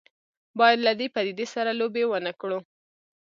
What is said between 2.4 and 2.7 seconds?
کړو.